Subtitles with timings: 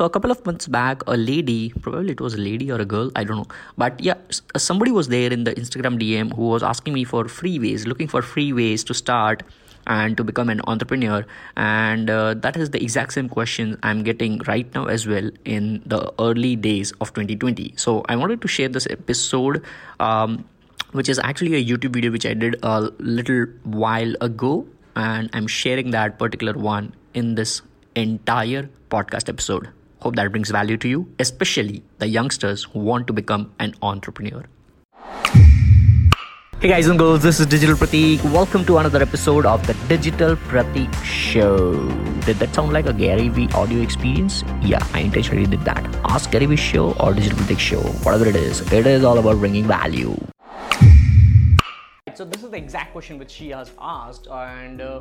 [0.00, 2.84] so a couple of months back a lady probably it was a lady or a
[2.92, 3.48] girl i don't know.
[3.76, 4.14] But yeah
[4.56, 8.08] somebody was there in the instagram dm who was asking me for free ways looking
[8.12, 9.42] for free ways to start
[9.86, 11.24] and to become an entrepreneur.
[11.56, 15.82] And uh, that is the exact same question i'm getting right now as well in
[15.84, 19.62] the early days of 2020 so i wanted to share this episode
[19.98, 20.44] um,
[20.92, 24.66] which is actually a youtube video which i did a little while ago.
[24.96, 27.60] And i'm sharing that particular one in this
[28.06, 29.70] entire podcast episode
[30.02, 34.44] hope that brings value to you especially the youngsters who want to become an entrepreneur
[36.62, 38.22] Hey guys and girls, this is Digital Pratik.
[38.32, 41.72] Welcome to another episode of the Digital Pratik Show.
[42.26, 44.44] Did that sound like a Gary Vee audio experience?
[44.60, 45.82] Yeah, I intentionally did that.
[46.04, 49.38] Ask Gary Vee Show or Digital Pratik Show, whatever it is, it is all about
[49.38, 50.14] bringing value.
[52.14, 55.00] So this is the exact question which she has asked, and uh,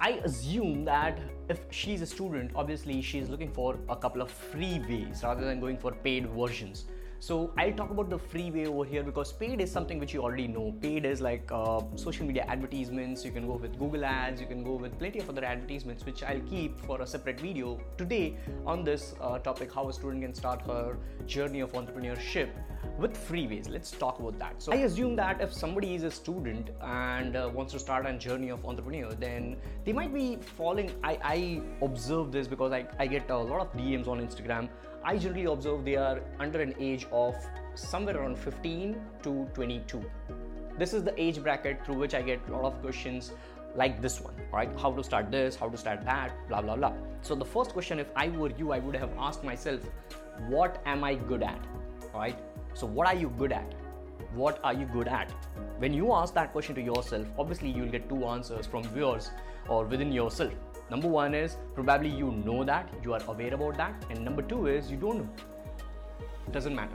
[0.00, 4.80] I assume that if she's a student, obviously she's looking for a couple of free
[4.88, 6.84] ways rather than going for paid versions.
[7.20, 10.22] So I'll talk about the free way over here because paid is something which you
[10.22, 10.72] already know.
[10.80, 13.24] Paid is like uh, social media advertisements.
[13.24, 14.40] You can go with Google ads.
[14.40, 17.80] You can go with plenty of other advertisements, which I'll keep for a separate video
[17.96, 22.50] today on this uh, topic: how a student can start her journey of entrepreneurship
[22.98, 23.70] with freeways.
[23.70, 24.62] Let's talk about that.
[24.62, 28.12] So I assume that if somebody is a student and uh, wants to start a
[28.18, 30.90] journey of entrepreneur, then they might be falling.
[31.04, 34.68] I, I observe this because I, I get a lot of DMs on Instagram
[35.04, 37.34] I generally observe they are under an age of
[37.74, 40.04] somewhere around 15 to 22.
[40.78, 43.32] This is the age bracket through which I get a lot of questions
[43.74, 44.68] like this one, right?
[44.78, 46.92] How to start this, how to start that, blah, blah, blah.
[47.22, 49.80] So, the first question, if I were you, I would have asked myself,
[50.48, 51.64] what am I good at,
[52.14, 52.38] right?
[52.78, 53.74] So, what are you good at?
[54.34, 55.32] What are you good at?
[55.78, 59.32] When you ask that question to yourself, obviously you'll get two answers from viewers
[59.68, 60.52] or within yourself.
[60.88, 64.68] Number one is probably you know that, you are aware about that, and number two
[64.68, 65.28] is you don't know.
[66.46, 66.94] It doesn't matter.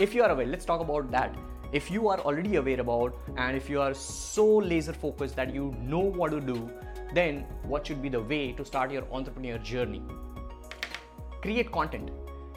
[0.00, 1.32] If you are aware, let's talk about that.
[1.70, 5.72] If you are already aware about and if you are so laser focused that you
[5.78, 6.68] know what to do,
[7.14, 10.02] then what should be the way to start your entrepreneur journey?
[11.42, 12.10] Create content.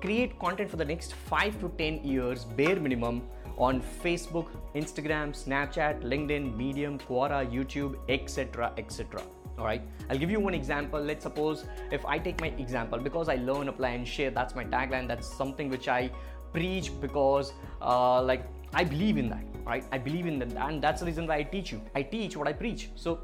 [0.00, 3.22] Create content for the next 5 to 10 years, bare minimum,
[3.56, 8.72] on Facebook, Instagram, Snapchat, LinkedIn, Medium, Quora, YouTube, etc.
[8.78, 9.20] etc
[9.58, 9.82] all right?
[10.08, 11.00] I'll give you one example.
[11.00, 14.64] Let's suppose if i take my example because i learn apply and share that's my
[14.64, 15.08] tagline.
[15.08, 16.10] That's something which i
[16.52, 19.84] preach because uh, like i believe in that right?
[19.92, 21.82] I believe in that and that's the reason why i teach you.
[21.94, 22.90] I teach what i preach.
[22.94, 23.20] So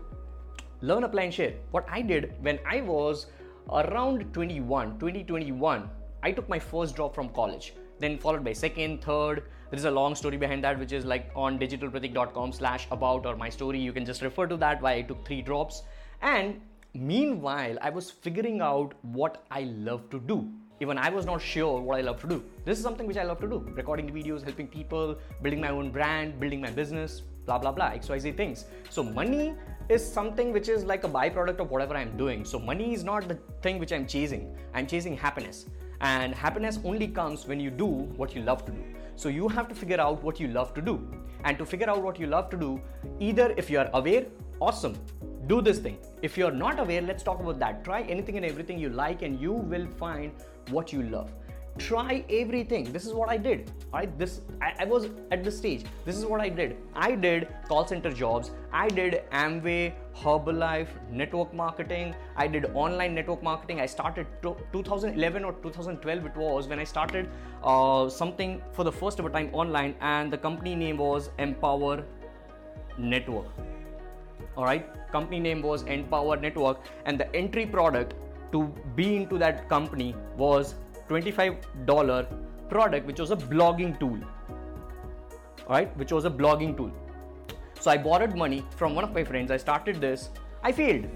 [0.81, 1.55] learn apply and share.
[1.71, 3.27] What i did when i was
[3.71, 5.89] around 21 2021
[6.29, 7.73] i took my first job from college
[8.05, 11.31] then followed by second third there is a long story behind that which is like
[11.47, 15.03] on digitalpratik.com slash about or my story you can just refer to that why i
[15.03, 15.83] took three drops
[16.23, 16.61] and
[16.95, 20.49] meanwhile, I was figuring out what I love to do.
[20.81, 22.43] Even I was not sure what I love to do.
[22.65, 25.91] This is something which I love to do recording videos, helping people, building my own
[25.91, 28.65] brand, building my business, blah blah blah, XYZ things.
[28.91, 29.55] So, money
[29.89, 32.45] is something which is like a byproduct of whatever I'm doing.
[32.45, 34.57] So, money is not the thing which I'm chasing.
[34.75, 35.67] I'm chasing happiness.
[36.05, 37.87] And happiness only comes when you do
[38.23, 38.85] what you love to do.
[39.17, 40.97] So, you have to figure out what you love to do.
[41.45, 42.81] And to figure out what you love to do,
[43.21, 44.27] either if you are aware,
[44.61, 44.97] awesome
[45.47, 45.99] do this thing.
[46.23, 47.85] If you're not aware, let's talk about that.
[47.85, 50.33] Try anything and everything you like, and you will find
[50.71, 51.31] what you love.
[51.79, 52.93] Try everything.
[52.93, 53.71] This is what I did.
[53.93, 54.17] Right?
[54.19, 55.85] This I, I was at this stage.
[56.05, 56.77] This is what I did.
[56.95, 58.53] I did call center jobs.
[58.73, 62.15] I did Amway, Herbalife, network marketing.
[62.37, 63.81] I did online network marketing.
[63.81, 64.27] I started
[64.73, 66.27] 2011 or 2012.
[66.27, 67.29] It was when I started
[67.63, 72.05] uh, something for the first ever time online, and the company name was Empower
[72.97, 73.47] Network
[74.57, 78.15] all right company name was Empower Network and the entry product
[78.53, 80.75] to be into that company was
[81.09, 82.27] $25
[82.69, 84.19] product which was a blogging tool.
[85.69, 86.93] Right which was a blogging tool.
[87.81, 89.51] So i borrowed money from one of my friends.
[89.51, 90.31] I started this.
[90.63, 91.07] I failed.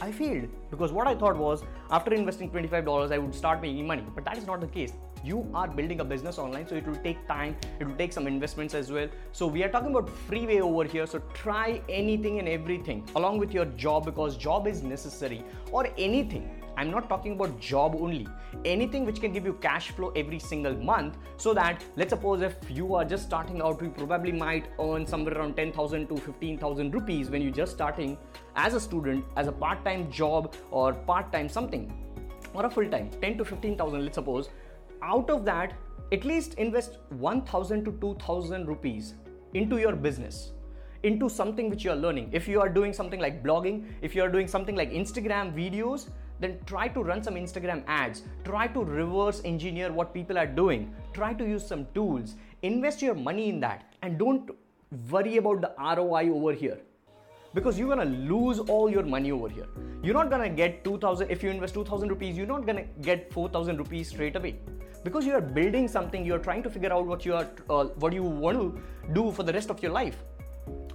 [0.00, 0.48] I failed.
[0.70, 4.04] Because what i thought was after investing $25 i would start making money.
[4.14, 4.92] But that is not the case.
[5.22, 7.56] You are building a business online so it will take time.
[7.78, 9.08] It will take some investments as well.
[9.32, 11.06] So we are talking about freeway over here.
[11.06, 16.59] So try anything and everything along with your job because job is necessary or anything
[16.76, 18.26] I'm not talking about job only.
[18.64, 22.56] Anything which can give you cash flow every single month so that let's suppose if
[22.68, 27.30] you are just starting out, you probably might earn somewhere around 10,000 to 15,000 rupees
[27.30, 28.16] when you're just starting
[28.56, 31.92] as a student, as a part-time job or part-time something
[32.54, 34.50] or a full-time, 10 to 15,000 let's suppose
[35.02, 35.72] out of that,
[36.12, 39.14] at least invest 1000 to 2000 rupees
[39.54, 40.52] into your business
[41.02, 44.22] into something which you are learning if you are doing something like blogging if you
[44.22, 46.10] are doing something like instagram videos
[46.40, 48.22] then try to run some Instagram ads.
[48.44, 50.92] Try to reverse engineer what people are doing.
[51.12, 52.36] Try to use some tools.
[52.62, 54.50] Invest your money in that and don't
[55.10, 56.78] worry about the ROI over here
[57.54, 59.66] because you're gonna lose all your money over here.
[60.02, 63.76] You're not gonna get 2000 if you invest 2000 rupees, you're not gonna get 4000
[63.76, 64.58] rupees straight away
[65.04, 66.24] because you are building something.
[66.24, 68.80] You're trying to figure out what you are, uh, what you want to
[69.12, 70.22] do for the rest of your life.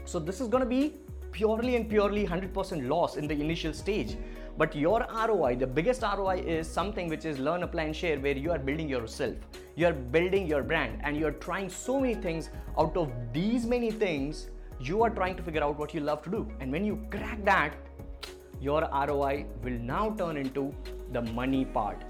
[0.05, 0.93] So this is gonna be
[1.31, 4.17] purely and purely 100% loss in the initial stage.
[4.57, 8.37] But your ROI, the biggest ROI is something which is learn, apply, and share, where
[8.37, 9.35] you are building yourself.
[9.75, 12.49] You are building your brand and you are trying so many things.
[12.77, 14.47] Out of these many things,
[14.79, 16.47] you are trying to figure out what you love to do.
[16.61, 17.73] And when you crack that,
[18.61, 20.73] your ROI will now turn into
[21.11, 22.03] the money part.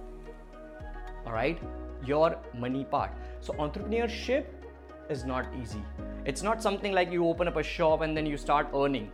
[1.25, 1.59] All right,
[2.05, 3.11] your money part.
[3.39, 4.45] So, entrepreneurship
[5.09, 5.83] is not easy.
[6.25, 9.11] It's not something like you open up a shop and then you start earning.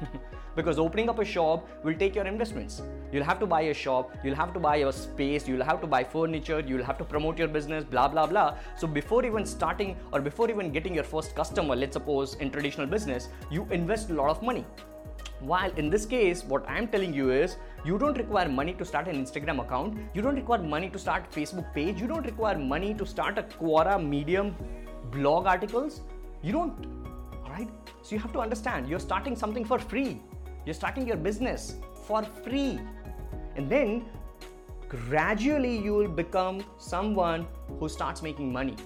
[0.56, 2.82] because opening up a shop will take your investments.
[3.12, 5.86] You'll have to buy a shop, you'll have to buy a space, you'll have to
[5.86, 8.56] buy furniture, you'll have to promote your business, blah blah blah.
[8.76, 12.86] So before even starting or before even getting your first customer, let's suppose in traditional
[12.86, 14.64] business, you invest a lot of money.
[15.40, 19.08] While in this case, what I'm telling you is you don't require money to start
[19.08, 22.92] an Instagram account, you don't require money to start Facebook page, you don't require money
[22.94, 24.54] to start a Quora Medium
[25.10, 26.02] blog articles.
[26.42, 26.86] You don't,
[27.44, 27.68] all right?
[28.02, 30.20] So you have to understand you're starting something for free.
[30.70, 31.74] You're starting your business
[32.06, 32.78] for free.
[33.56, 34.04] And then
[34.88, 37.48] gradually you will become someone
[37.80, 38.76] who starts making money.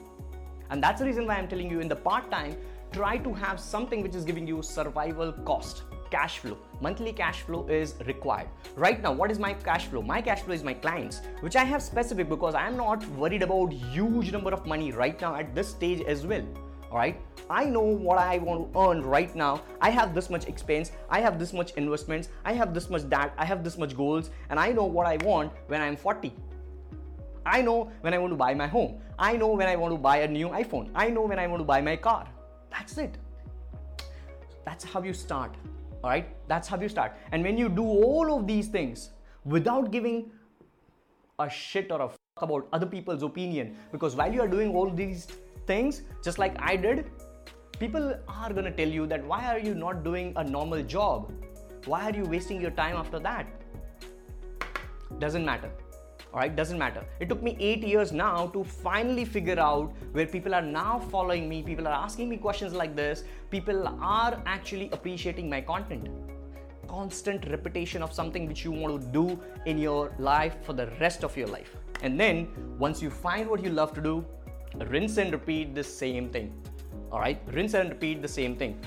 [0.71, 2.57] And that's the reason why I'm telling you in the part time,
[2.91, 7.67] try to have something which is giving you survival cost cash flow monthly cash flow
[7.67, 8.47] is required
[8.77, 11.65] right now what is my cash flow my cash flow is my clients which i
[11.65, 15.53] have specific because i am not worried about huge number of money right now at
[15.57, 16.47] this stage as well
[16.95, 17.21] right
[17.51, 21.21] i know what i want to earn right now i have this much expense i
[21.21, 24.61] have this much investments i have this much that i have this much goals and
[24.61, 26.33] i know what i want when i'm 40
[27.47, 29.01] I know when I want to buy my home.
[29.19, 30.91] I know when I want to buy a new iPhone.
[30.95, 32.27] I know when I want to buy my car.
[32.71, 33.19] That's it.
[34.65, 35.55] That's how you start.
[36.03, 36.27] All right?
[36.49, 37.13] That's how you start.
[37.33, 39.11] And when you do all of these things
[39.45, 40.31] without giving
[41.39, 44.91] a shit or a fuck about other people's opinion, because while you are doing all
[44.91, 45.29] these
[45.67, 47.11] things, just like I did,
[47.79, 51.33] people are gonna tell you that why are you not doing a normal job?
[51.87, 53.47] Why are you wasting your time after that?
[55.19, 55.71] Doesn't matter.
[56.33, 57.05] Alright, doesn't matter.
[57.21, 61.49] It took me eight years now to finally figure out where people are now following
[61.49, 66.09] me, people are asking me questions like this, people are actually appreciating my content.
[66.89, 71.23] Constant repetition of something which you want to do in your life for the rest
[71.23, 71.77] of your life.
[72.03, 74.25] And then once you find what you love to do,
[74.79, 76.53] rinse and repeat the same thing.
[77.13, 78.79] Alright, rinse and repeat the same thing.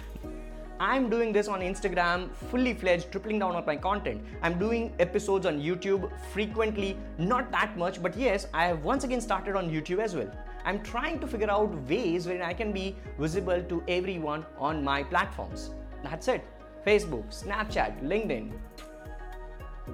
[0.80, 4.22] I'm doing this on Instagram fully fledged, tripling down on my content.
[4.44, 9.20] I'm doing episodes on YouTube frequently, not that much, but yes, I have once again
[9.20, 10.32] started on YouTube as well.
[10.66, 15.02] I'm trying to figure out ways where I can be visible to everyone on my
[15.02, 15.72] platforms.
[16.04, 16.46] That's it.
[16.86, 18.52] Facebook, Snapchat, LinkedIn.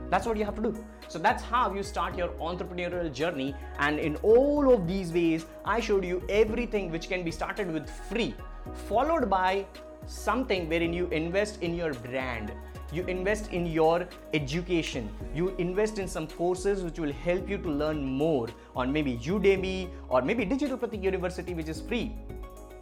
[0.10, 0.86] That's what you have to do.
[1.07, 3.56] So that's how you start your entrepreneurial journey.
[3.80, 7.90] And in all of these ways, I showed you everything which can be started with
[7.90, 8.36] free,
[8.88, 9.66] followed by
[10.06, 12.51] something wherein you invest in your brand
[12.92, 17.69] you invest in your education you invest in some courses which will help you to
[17.69, 22.12] learn more on maybe udemy or maybe digital pratik university which is free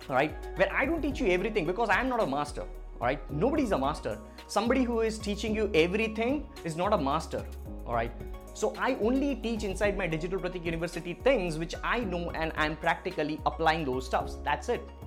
[0.10, 0.34] right?
[0.56, 2.66] where i don't teach you everything because i am not a master
[3.02, 4.18] all right nobody's a master
[4.48, 7.44] somebody who is teaching you everything is not a master
[7.86, 8.12] all right
[8.54, 12.76] so i only teach inside my digital pratik university things which i know and i'm
[12.88, 14.98] practically applying those stuffs that's it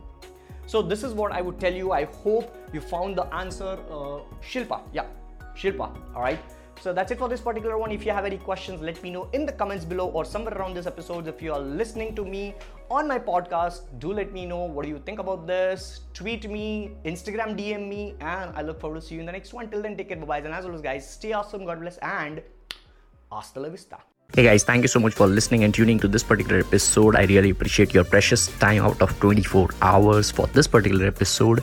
[0.67, 1.93] so this is what I would tell you.
[1.93, 3.79] I hope you found the answer.
[3.91, 5.07] Uh, Shilpa, yeah,
[5.55, 5.91] Shilpa.
[6.15, 6.39] All right.
[6.81, 7.91] So that's it for this particular one.
[7.91, 10.75] If you have any questions, let me know in the comments below or somewhere around
[10.75, 11.27] this episode.
[11.29, 12.55] If you are listening to me
[12.91, 16.01] on my podcast, do let me know what do you think about this.
[16.13, 19.55] Tweet me, Instagram DM me, and I look forward to see you in the next
[19.55, 19.71] one.
[19.71, 22.43] Till then, take care, bye bye, and as always, guys, stay awesome, God bless, and
[23.33, 23.99] hasta la vista.
[24.33, 27.15] Hey guys, thank you so much for listening and tuning to this particular episode.
[27.15, 31.63] I really appreciate your precious time out of 24 hours for this particular episode.